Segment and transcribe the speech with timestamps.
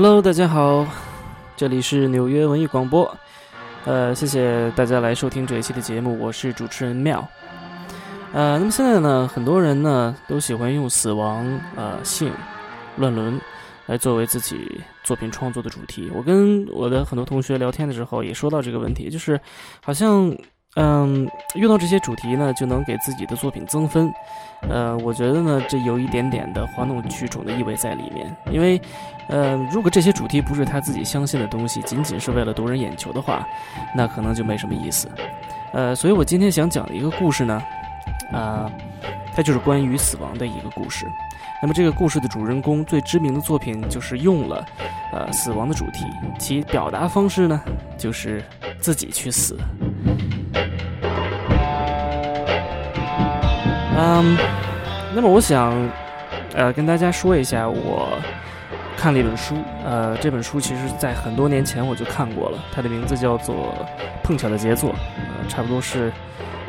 [0.00, 0.86] Hello，大家好，
[1.56, 3.12] 这里是纽约文艺广播。
[3.84, 7.28] 呃，谢谢大家来收听这一期的节目，我是主持人妙。
[8.32, 12.32] 呃，那么现在呢，很多人呢都喜欢用死亡、呃性、
[12.96, 13.40] 乱伦
[13.86, 16.08] 来作为自己作品创作的主题。
[16.14, 19.40] 我跟我的很多同学聊天的时候也说到这个问题，就是
[19.82, 20.32] 好像
[20.76, 24.12] 嗯遇到这些主题呢，就能给自己的作品增分。
[24.68, 28.80] 呃，我觉得呢，这有一点点的哗众取宠的意味在里面，因为。
[29.30, 33.46] 呃，如果这些主题不是他自己相信的东西，仅仅是为了夺人眼球的话，
[33.94, 35.06] 那可能就没什么意思。
[35.74, 37.62] 呃，所以我今天想讲的一个故事呢，
[38.32, 38.72] 啊，
[39.36, 41.06] 它就是关于死亡的一个故事。
[41.60, 44.64] 那么这个故事的主人公最知名的作品就是用了
[45.12, 46.06] 呃死亡的主题，
[46.38, 47.60] 其表达方式呢
[47.98, 48.42] 就是
[48.80, 49.58] 自己去死。
[54.00, 54.38] 嗯，
[55.12, 55.74] 那么我想
[56.54, 58.08] 呃跟大家说一下我。
[59.00, 63.72] 看了一本书，呃，这本书其实在很多年前我就看过了，它的名字叫做
[64.24, 66.12] 《碰巧的杰作》，呃，差不多是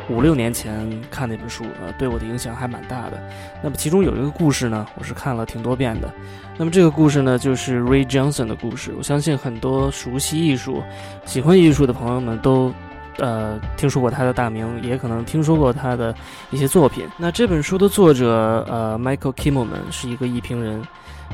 [0.08, 3.20] 五六年前看那本书，呃，对我的影响还蛮大的。
[3.60, 6.08] 那么其中有一个故事呢，我是看了挺多遍的。
[6.56, 8.94] 那么这个故事呢，就是 Ray Johnson 的故事。
[8.96, 10.84] 我相信很多熟悉艺术、
[11.24, 12.72] 喜欢艺术的朋友们都，
[13.18, 16.14] 呃，听说过他的大名，也可能听说过他的
[16.50, 17.06] 一些作品。
[17.18, 20.82] 那这本书的作者，呃，Michael Kimmelman 是一个艺评人。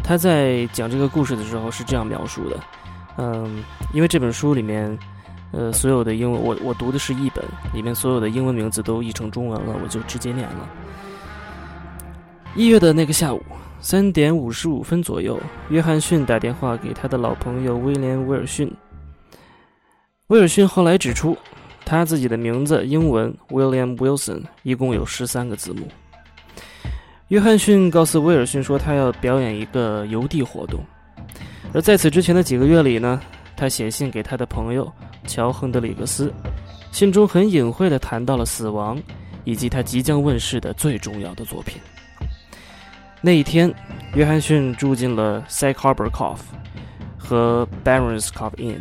[0.03, 2.61] 他在讲这个故事的时候是这样描述的，
[3.17, 4.99] 嗯，因为这本书里面，
[5.53, 10.69] 呃，所有的英文，我我读的是译本，里面所有的英文名字都译成中文了，我就直接念了。
[12.55, 13.43] 一月的那个下午，
[13.81, 18.71] 三点五十五分左右，约翰逊打电话给他的老朋友威廉·威尔逊。
[20.27, 21.37] 威尔逊后来指出，
[21.87, 25.87] 他自己的名字英文 William Wilson 一共有十三个字母。
[27.29, 30.81] 约翰逊告诉威尔逊说，他要表演一个邮递活动。
[31.73, 33.21] 而在此之前的几个月里呢，
[33.57, 34.93] 他写信给他的朋友
[35.29, 36.33] 乔·亨德里克斯，
[36.91, 39.01] 信中很隐晦地谈到了死亡，
[39.45, 41.81] 以及他即将问世的最重要的作品。
[43.21, 43.73] 那一天，
[44.15, 46.41] 约翰逊住进了 Sac Harbor Cough
[47.17, 48.81] 和 Barons Cove Inn，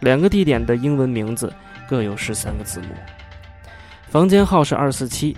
[0.00, 1.52] 两个地点的英文名字
[1.92, 2.86] 各有十三个字母。
[4.08, 5.36] 房间号是二四七，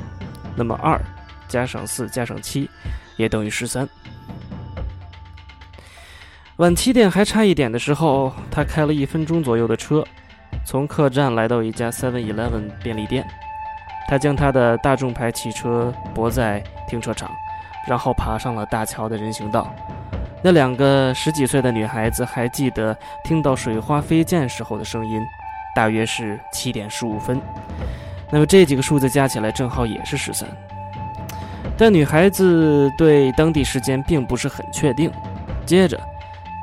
[0.55, 1.01] 那么二。
[1.49, 2.71] 加上四加上七，
[3.17, 3.89] 也等于十三。
[6.59, 10.05] 晚七点还差一点的时候，他开了一分钟左右的车，
[10.65, 13.27] 从客栈来到一家 Seven Eleven 便利店。
[14.07, 17.29] 他将他的大众牌汽车泊在停车场，
[17.89, 19.75] 然后爬上了大桥的人行道。
[20.41, 25.21] 那两个十几岁的女孩子还记得听到水花飞溅时候的声音，
[25.75, 27.41] 大约是七点十五分。
[28.31, 30.49] 那么这几个数字加起来正好也是十三。
[31.77, 35.11] 但女孩子对当地时间并不是很确定。
[35.67, 36.01] 接着，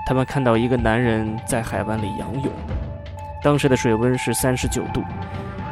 [0.05, 2.51] 他们看到一个男人在海湾里仰泳，
[3.43, 5.03] 当时的水温是三十九度，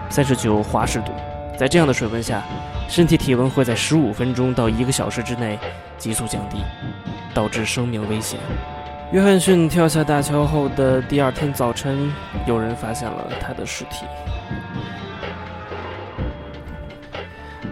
[0.09, 1.11] 三十九华氏度。
[1.57, 2.41] 在这样的水温下，
[2.87, 5.59] 身体体温会在十五分钟到一个小时之内
[5.97, 6.57] 急速降低，
[7.33, 8.39] 导致生命危险。
[9.11, 12.13] 约翰逊跳下大桥后的第二天早晨，
[12.45, 14.05] 有人发现了他的尸体。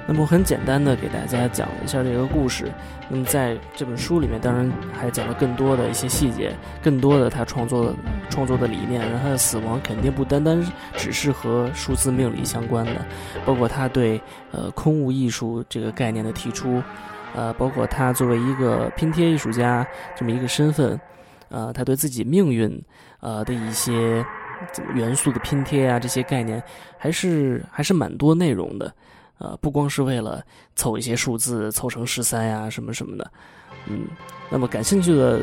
[0.08, 2.72] 那么很简单的给大家讲一下这个故事。
[3.08, 7.94] 那么在这本书里面，当然还讲了更多的一些细节，更多的他创作的
[8.32, 9.00] 创作的理念。
[9.00, 10.60] 然后他的死亡肯定不单单
[10.96, 13.06] 只是和数字命理相关的，
[13.46, 14.20] 包括他对
[14.52, 16.82] 呃空无艺术这个概念的提出，
[17.36, 21.00] 呃，包括他作为一个拼贴艺术家这么一个身份，
[21.50, 22.82] 呃，他对自己命运
[23.20, 24.26] 呃的一些
[24.94, 26.62] 元素的拼贴啊，这些概念
[26.98, 28.94] 还是还是蛮多内容的。
[29.40, 30.44] 呃，不光是为了
[30.76, 33.32] 凑一些数字，凑成十三呀，什么什么的，
[33.86, 34.08] 嗯，
[34.50, 35.42] 那么感兴趣的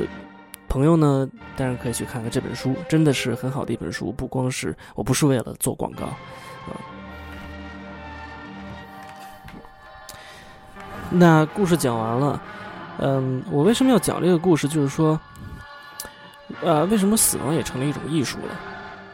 [0.68, 4.10] 朋友呢，当然可以去看看这本书，真的是很好的一本书。
[4.10, 6.74] 不光是，我不是为了做广告，啊。
[11.10, 12.42] 那故事讲完了，
[12.98, 14.66] 嗯，我为什么要讲这个故事？
[14.66, 15.20] 就是说，
[16.62, 18.58] 呃，为什么死亡也成了一种艺术了？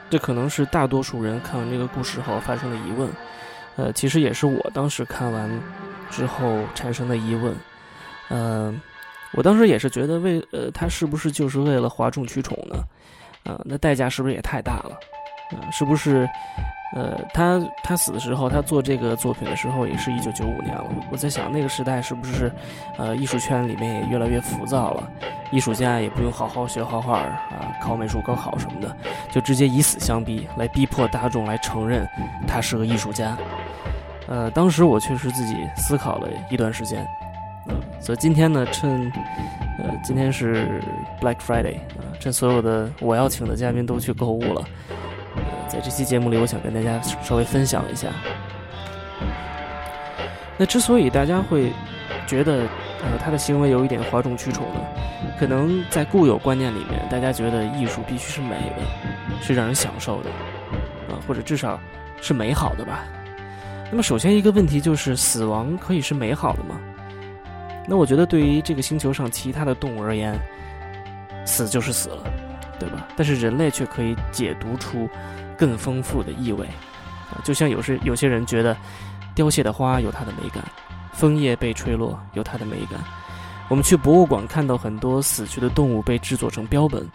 [0.08, 3.08] 这可能是大多数人看完这个故事后发生的疑问。
[3.76, 5.48] 呃，其实也是我当时看完
[6.10, 7.54] 之后产生的疑问。
[8.28, 8.80] 嗯，
[9.32, 12.84] 我当时也是觉得，为呃，他是不是就是为了哗众取宠呢？
[13.44, 14.98] 啊，那代价是不是也太大了？
[15.52, 16.28] 啊，是不是？
[16.92, 20.84] 呃，他他死的时候，他做这个作品的时候，也是一九九五年了。
[21.10, 22.50] 我在想，那个时代是不是，
[22.98, 25.08] 呃，艺术圈里面也越来越浮躁了？
[25.52, 28.96] 艺术家也不用好好学画画啊，考美术高考什么的，
[29.30, 32.08] 就直接以死相逼，来逼迫大众来承认
[32.46, 33.36] 他是个艺术家。
[34.26, 37.02] 呃，当时我确实自己思考了一段时间，
[37.66, 39.10] 啊，所以今天呢，趁，
[39.78, 40.80] 呃，今天是
[41.20, 44.64] Black Friday 啊，趁所有的我要请的嘉宾都去购物了，
[45.80, 48.08] 这期节目里，我想跟大家稍微分享一下。
[50.56, 51.72] 那之所以大家会
[52.26, 52.68] 觉得
[53.02, 54.80] 呃他的行为有一点哗众取宠呢，
[55.38, 58.82] 可能在固有观念里面，大家觉得艺术必须是美的，
[59.42, 60.30] 是让人享受的，
[61.08, 61.80] 啊，或者至少
[62.20, 63.04] 是美好的吧。
[63.90, 66.78] 那么首先一个问题就是，死亡可以是美好的吗？
[67.88, 70.38] 那我觉得对于这个星球上其他的动物而言，
[71.44, 72.30] 死就是死了，
[72.78, 73.08] 对吧？
[73.16, 75.08] 但是人类却可以解读出
[75.60, 76.64] 更丰富的意味，
[77.30, 78.74] 啊，就像有时有些人觉得。
[79.32, 80.62] 凋谢的花有它的美感，
[81.12, 83.00] 枫叶被吹落有它的美感。
[83.68, 87.08] 我们去博物馆看到很多死去的动物被制作成标本，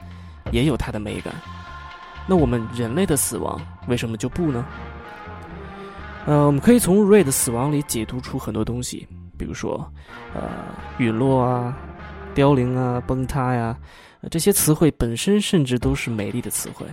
[0.50, 1.34] 也有它的美感。
[2.26, 4.66] 那我们人类的死亡为什么就不呢？
[6.26, 9.06] 呃，我们可以从瑞的死亡里解读出很多东西，
[9.38, 9.86] 比如说，
[10.34, 10.42] 呃，
[10.98, 11.78] 陨落啊、
[12.34, 13.78] 凋零啊、崩塌呀，
[14.32, 16.86] 这些词汇本身甚至都是美丽的词汇。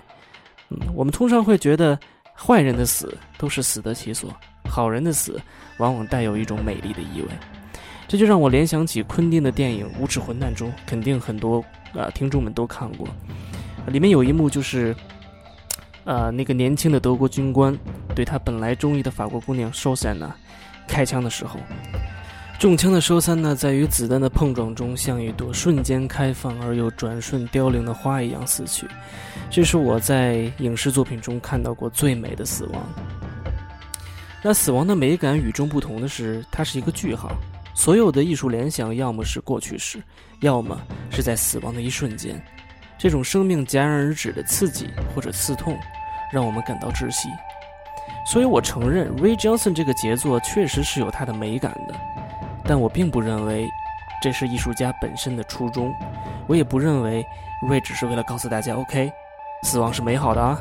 [0.94, 1.98] 我们通常会觉得
[2.34, 4.32] 坏人的死都是死得其所。
[4.64, 5.40] 好人的死，
[5.78, 7.28] 往往带有一种美丽的意味，
[8.08, 11.62] 这就让我联想起昆汀的电影《无耻混蛋》中，肯定很多
[11.94, 13.06] 啊听众们都看过。
[13.88, 14.96] 里面有一幕就是，
[16.04, 17.76] 呃，那个年轻的德国军官
[18.14, 20.34] 对他本来中意的法国姑娘收三呢
[20.88, 21.60] 开枪的时候，
[22.62, 28.86] 中枪的收三呢，在与子弹的碰撞中，像一朵瞬间开放而又转瞬凋零的花一样死去。
[29.50, 32.80] 这是我在影视作品中看到过最美的死亡。
[34.44, 37.32] 那死亡的美感与众不同的是，它是一个句号。
[37.74, 40.00] 所有的艺术联想，要么是过去式，
[40.38, 40.80] 要么
[41.10, 42.40] 是在死亡的一瞬间。
[42.96, 45.76] 这种生命戛然而止的刺激或者刺痛，
[46.32, 47.28] 让我们感到窒息。
[48.24, 51.94] 所以我承认，Ray Johnson 这个杰作确实是有它的美感的，
[52.64, 53.68] 但我并不认为
[54.22, 55.92] 这是艺术家本身的初衷。
[56.46, 57.24] 我也不认为
[57.68, 59.12] 瑞只是为了告诉大家，OK，
[59.62, 60.58] 死亡是美好的啊。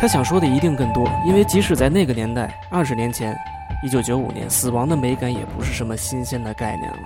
[0.00, 3.36] 他想说的一定更多，因为即使在那个年代，二十年前，
[3.82, 6.98] 一九九五年，死亡的美感也不是什么新鲜的概念了。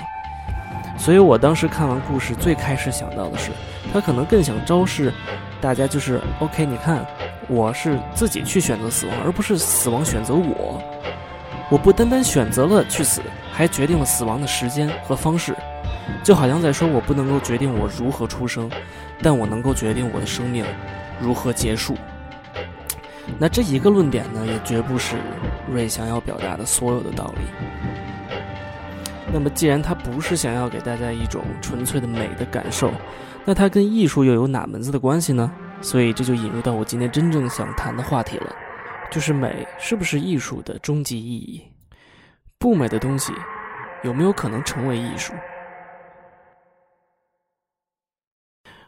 [0.99, 3.50] 所以我当时看完故事，最开始想到的是，
[3.94, 5.11] 他可能更想昭示
[5.62, 7.06] 大家，就是 OK，你看，
[7.47, 10.82] 我是自己去选择死亡，而不是死亡选择我。
[11.70, 13.23] 我不单单选择了去死，
[13.53, 15.55] 还决定了死亡的时间和方式，
[16.25, 18.69] 就好像在说，我不能够决定我如何出生，
[19.23, 20.64] 但我能够决定我的生命
[21.20, 21.97] 如何结束。
[23.38, 25.14] 那这一个论点呢，也绝不是
[25.73, 27.44] 瑞想要表达的所有的道理。
[29.32, 32.93] 那么，既然他不是想要给大家一种纯粹的美的感受，
[33.46, 35.50] 那它跟艺术又有哪门子的关系呢？
[35.81, 38.55] 所以这就引入到我今天真正想谈的话题了，
[39.11, 41.62] 就是美是不是艺术的终极意义？
[42.58, 43.32] 不美的东西
[44.05, 45.32] 有没有可能成为艺术？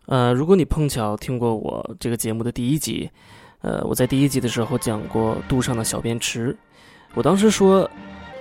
[0.06, 3.11] 呃，如果你碰巧听过我这个节目的第一集。
[3.62, 6.55] 呃，我在第一集的时候讲过杜尚的小便池，
[7.14, 7.90] 我当时说，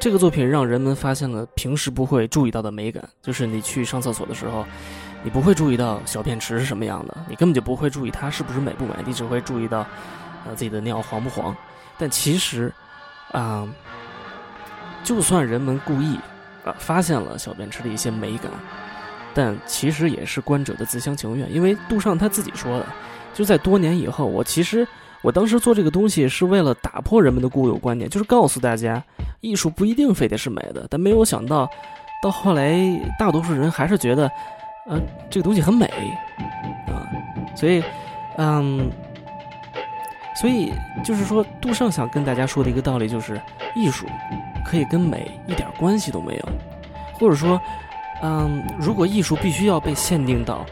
[0.04, 4.66] 这个作品让人们发现了平时不会注意到的美感，就是你去上厕所的时候，
[5.24, 9.88] 你不会注意到小便池是什么样的，你根本就不会注意它是不是美不美，你只会注意到，
[10.46, 11.56] 呃，自己的尿黄不黄。
[11.98, 12.70] 但其实，
[13.32, 13.66] 啊，
[15.06, 16.20] 就算人们故意
[16.66, 18.52] 啊发现了小便池的一些美感，
[19.34, 22.86] 但其实也是观者的自相情愿，因为杜尚他自己说的，
[23.34, 24.86] 就在多年以后，我其实。
[25.24, 29.02] 我当时做这个东西是为了打破人们的固有观念，就是告诉大家，
[29.40, 30.86] 艺术不一定非得是美的。
[30.90, 31.70] 但没有想到，
[32.22, 32.78] 到后来
[33.18, 34.30] 大多数人还是觉得，
[34.86, 35.00] 呃，
[35.30, 35.86] 这个东西很美，
[36.88, 37.08] 啊，
[37.56, 37.82] 所以，
[38.38, 38.92] 嗯，
[40.36, 40.74] 所以
[41.06, 43.42] 就是说，杜尚想跟大家说的一个道理就是，
[43.78, 44.06] 艺术
[44.66, 46.50] 可以跟美一点关系都没有，
[47.14, 47.60] 或者说，
[48.22, 50.66] 嗯，如果艺术必须要被限定到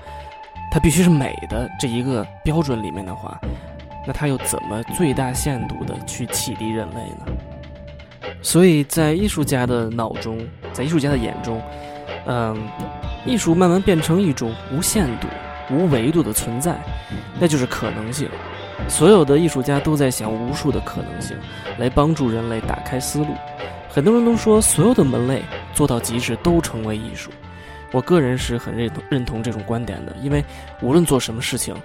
[0.69, 3.39] 它必须是美的这一个标准里面的话。
[4.05, 7.25] 那他又怎么最大限度的去启迪人类呢？
[8.41, 10.39] 所以在艺术家的脑中，
[10.73, 11.61] 在艺术家的眼中，
[12.25, 12.57] 嗯，
[13.25, 15.27] 艺术慢慢变成一种无限度、
[15.69, 16.75] 无维度的存在，
[17.39, 18.27] 那就是可能性。
[18.87, 21.37] 所有的艺术家都在想无数的可能性，
[21.77, 23.27] 来帮助人类打开思路。
[23.87, 25.43] 很多人都说，所有的门类
[25.73, 27.29] 做到极致都成为艺术。
[27.91, 30.43] 我个人是很认同认同这种观点的，因为
[30.81, 31.75] 无论做什么事情。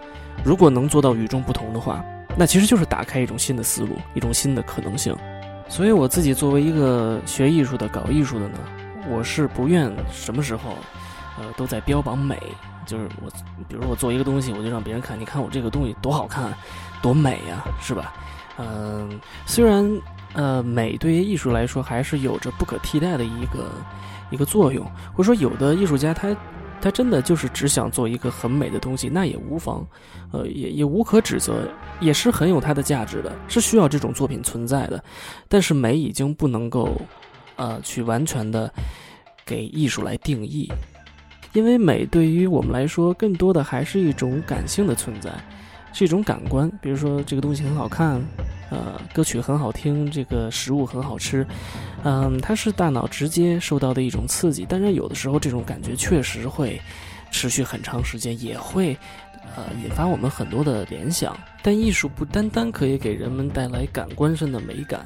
[0.45, 2.05] 如果能做到与众不同的话，
[2.37, 5.17] 那其实就是打开一种新的思路，一种新的可能性。
[5.69, 8.59] 所以我自己作为一个学艺术的、搞艺术的呢，
[9.09, 10.77] 我是不愿什么时候，
[11.39, 12.39] 呃，都在标榜美。
[12.87, 13.29] 就是我，
[13.69, 16.57] 比如我做一个东西，我就让别人看，你看我这个东西多好看，
[17.03, 18.15] 多美呀，是吧？
[18.59, 19.85] 嗯，虽然
[20.35, 23.73] 呃美对于艺术来说还是有着不可替代的一个
[24.31, 26.29] 一个作用，或者说有的艺术家他
[26.81, 29.87] 他真的就是只想做一个很美的东西，那也无妨，
[30.33, 31.69] 呃也也无可指责，
[32.01, 35.03] 也是很有它的价值的，是需要这种作品存在的。
[35.49, 37.01] 但是美已经不能够
[37.57, 38.73] 呃去完全的
[39.45, 40.71] 给艺术来定义，
[41.53, 45.31] 因为美对于我们来说更多的还是一种感性的存在。
[45.93, 48.23] 是一种感官，比如说这个东西很好看，
[48.71, 51.47] 呃，歌曲很好听，这个食物很好吃，
[52.03, 54.67] 嗯，它是大脑直接受到的一种刺激。
[54.69, 56.81] 但是有的时候这种感觉确实会
[57.31, 58.97] 持续很长时间，也会
[59.55, 61.37] 呃引发我们很多的联想。
[61.63, 65.05] 但艺术不单单可以给人们带来感官上的美感，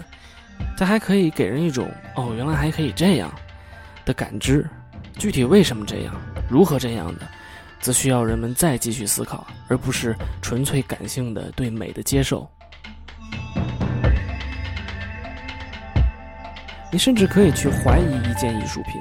[0.76, 3.30] 它还可以给人一种哦，原来还可以这样
[4.04, 4.68] 的感知。
[5.18, 6.14] 具体为什么这样，
[6.48, 7.28] 如何这样的？
[7.78, 12.46] 则需要人们再继续思考，而不是纯粹感性的对美的接受。
[16.92, 19.00] 你甚至可以去怀疑一件艺术品，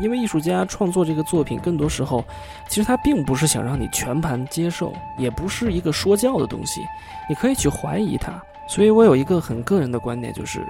[0.00, 2.24] 因为艺术家创作这个作品，更多时候，
[2.68, 6.86] 其实他并不是想让你全盘接受，也不是一个说教的东西。
[7.28, 8.32] 你可以去怀疑它。
[8.68, 10.64] 所以我有一个很个人的观点，就是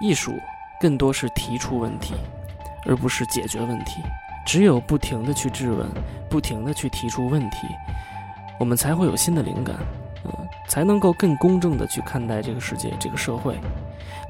[0.00, 0.38] 艺术
[0.80, 2.14] 更多是提出问题，
[2.84, 4.02] 而不是解决问题。
[4.44, 5.86] 只有不停的去质问，
[6.28, 7.68] 不停的去提出问题，
[8.58, 9.76] 我们才会有新的灵感，
[10.66, 13.58] 才能够更公正的去看待这个世界、这个社会。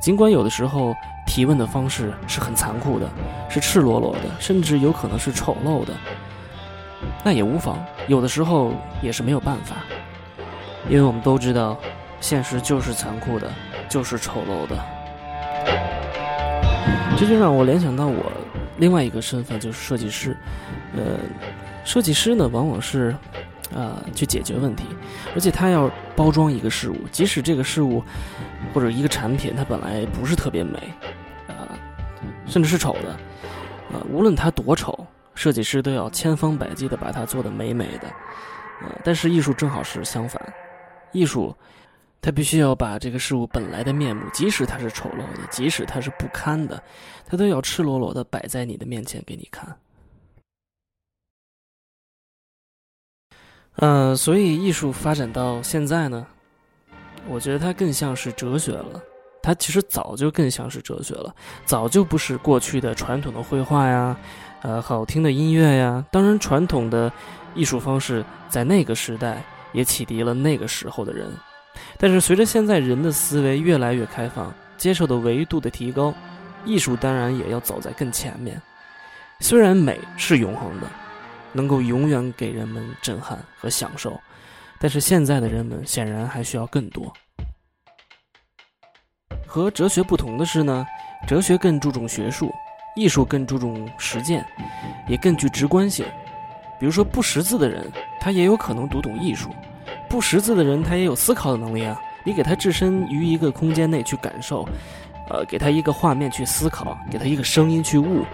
[0.01, 0.95] 尽管有的时候
[1.27, 3.09] 提问的方式是很残酷的，
[3.49, 5.93] 是赤裸裸的，甚至有可能是丑陋的，
[7.25, 7.79] 那也无妨。
[8.07, 9.77] 有的时候也是没有办法，
[10.89, 11.77] 因为我们都知道，
[12.21, 13.51] 现实就是残酷的，
[13.89, 14.77] 就是丑陋的。
[17.17, 18.33] 这就让我联想到我。
[18.77, 20.37] 另外一个身份就是设计师，
[20.97, 21.19] 呃，
[21.85, 23.13] 设计师呢往往是，
[23.75, 24.85] 啊，去解决问题，
[25.35, 28.03] 而且他要包装一个事物，即使这个事物
[28.73, 30.79] 或者一个产品它本来不是特别美，
[31.47, 31.79] 啊，
[32.47, 33.11] 甚至是丑的，
[33.93, 38.09] 啊，无论它多丑，设计师都要千方百计的把它做的美美的，
[38.83, 40.41] 呃，但是艺术正好是相反，
[41.13, 41.55] 艺术。
[42.21, 46.83] 它必须要把这个事物本来的面目，即使它是丑陋的，即使它是不堪的，
[47.25, 49.77] 它都要赤裸裸的摆在你的面前给你看。
[53.81, 56.27] 嗯，所以艺术发展到现在呢，
[57.29, 59.03] 我觉得它更像是哲学了。
[59.41, 64.17] 它其实早就更像是哲学了，早就不是过去的传统的绘画呀，
[64.63, 66.05] 呃，好听的音乐呀。
[66.11, 67.11] 当然，传统的
[67.55, 69.43] 艺术方式在那个时代
[69.73, 71.33] 也启迪了那个时候的人。
[71.97, 76.13] 但是随着现在人的思维越来越开放，接受的维度的提高，
[76.65, 78.61] 艺术当然也要走在更前面。
[79.41, 80.87] 虽然美是永恒的，
[81.53, 84.19] 能够永远给人们震撼和享受，
[84.81, 87.13] 但是现在的人们显然还需要更多。
[89.47, 90.87] 和哲学不同的是呢，
[91.27, 92.53] 哲学更注重学术，
[92.95, 94.47] 艺术更注重实践，
[95.09, 96.05] 也更具直观性。
[96.79, 97.91] 比如说不识字的人，
[98.21, 99.51] 他也有可能读懂艺术。
[100.09, 102.01] 不识字的人，他也有思考的能力啊！
[102.25, 104.69] 你给他置身于一个空间内去感受，
[105.31, 108.25] 呃，给他一个画面去思考，给他一个声音去悟。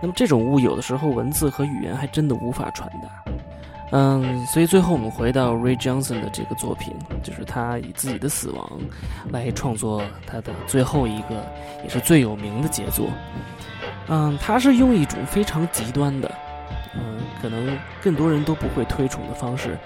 [0.00, 3.08] 那么这种物，有的时候文字和语言还真的无法传达。
[3.92, 8.70] 嗯，所以最后我们回到 Ray Johnson 的这个作品，就是他以自己的死亡
[9.30, 11.44] 来创作他的最后一个，
[11.82, 13.08] 也是最有名的杰作。
[14.08, 16.32] 嗯，他是用一种非常极端的，
[16.94, 19.76] 嗯，可能更多人都不会推崇的方式。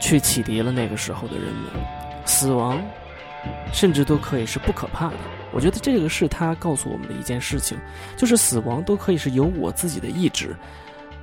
[0.00, 1.72] 去启迪了那个时候的人们，
[2.24, 2.80] 死亡，
[3.72, 5.16] 甚至都可以是不可怕的。
[5.52, 7.78] 我觉得这个是他告诉我们的一件事情，
[8.16, 10.54] 就是死亡都可以是由我自己的意志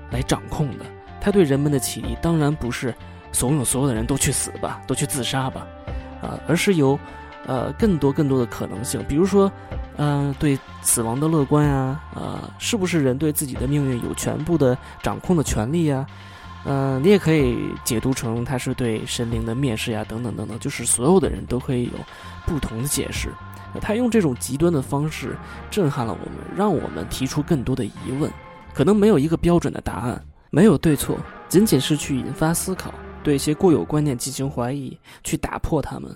[0.09, 0.85] 来掌控的。
[1.21, 2.93] 他对人们的启迪，当然不是
[3.31, 5.65] 怂恿所有的人都去死吧，都去自杀吧，
[6.21, 6.97] 啊，而是由
[7.45, 9.51] 呃更多更多的可能性，比如说，
[9.97, 16.05] 嗯，对死亡的乐观呀，啊，是不是人对自己的命运有全部的掌控的权利呀？
[16.65, 21.91] 嗯，你也可以解读成他是对神灵的蔑视呀，等等等等，就是所有的人都可以有
[22.45, 23.29] 不同的解释。
[23.81, 25.35] 他用这种极端的方式
[25.69, 28.31] 震撼了我们，让我们提出更多的疑问。
[28.73, 30.19] 可能没有一个标准的答案，
[30.49, 31.17] 没有对错，
[31.47, 36.09] 仅仅是去引发思考，对一些固有观念进行怀疑，去打破他们。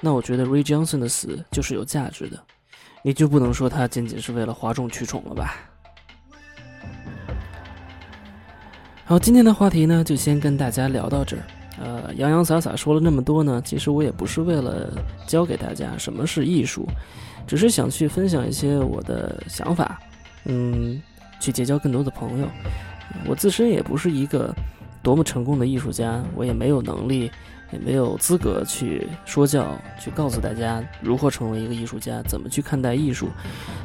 [0.00, 2.38] 那我觉得 Ray Johnson 的死就是有价值的，
[3.02, 5.54] 你就不能说他仅仅是为了哗众取宠了吧？
[9.08, 11.42] 好，今天的话题呢，就先跟大家聊到这儿。
[11.78, 14.92] 呃，洋洋洒洒说了那么多呢，其实我也不是为了
[15.28, 16.84] 教给大家什么是艺术，
[17.46, 20.00] 只是想去分享一些我的想法，
[20.46, 21.00] 嗯，
[21.38, 22.48] 去结交更多的朋友。
[23.28, 24.52] 我自身也不是一个
[25.04, 27.30] 多么成功的艺术家，我也没有能力，
[27.72, 33.28] 也没有资格去说教，去告诉大家如何成为一个艺术家，怎么去看待艺术。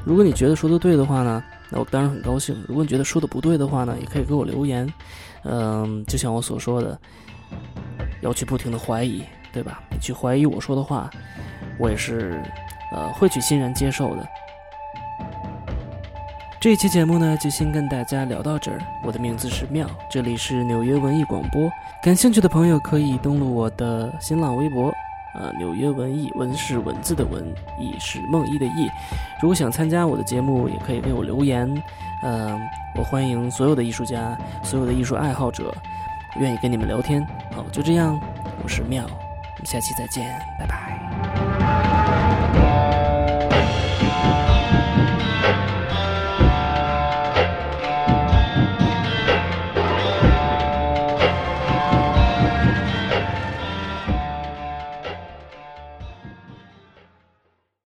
[0.06, 4.92] 如果你觉得说的对的话呢，那我当然很高兴；如果你觉得说的不对的话呢，也可以给我留言。
[5.44, 7.00] 嗯，就像我所说的，
[8.22, 9.82] 要去不停的怀疑，对吧？
[9.90, 11.10] 你去怀疑我说的话，
[11.80, 12.40] 我也是，
[12.94, 14.28] 呃，会去欣然接受的。
[16.62, 18.78] 这一期节目呢，就先跟大家聊到这儿。
[19.02, 21.68] 我的名字是妙，这里是纽约文艺广播。
[22.04, 24.94] 感兴趣的朋友可以登录我的新浪微博，
[25.34, 27.44] 呃，纽约文艺，文是文字的文，
[27.80, 28.88] 艺是梦艺的艺。
[29.42, 31.68] 如果想参加我的节目，也可以给我留言。
[32.22, 32.62] 嗯，
[32.96, 35.74] 我欢迎所有的艺术家，所有的艺术爱好者，
[36.38, 37.26] 愿意跟你们聊天。
[37.56, 38.22] 好，就这样，
[38.64, 41.11] 我是妙，我们下期再见，拜拜。